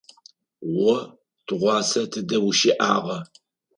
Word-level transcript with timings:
О 0.89 0.91
тыгъуасэ 1.45 2.01
тыдэ 2.11 2.37
ущыӏагъа? 2.47 3.17